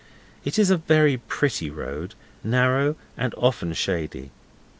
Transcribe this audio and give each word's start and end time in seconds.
It 0.43 0.57
is 0.57 0.71
a 0.71 0.77
very 0.77 1.17
pretty 1.17 1.69
road, 1.69 2.15
narrow, 2.43 2.95
and 3.17 3.35
often 3.37 3.71
shady. 3.73 4.31